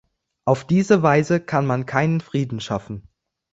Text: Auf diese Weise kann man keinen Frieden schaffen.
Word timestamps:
Auf 0.45 0.65
diese 0.65 1.03
Weise 1.03 1.39
kann 1.39 1.67
man 1.67 1.85
keinen 1.85 2.21
Frieden 2.21 2.59
schaffen. 2.59 3.07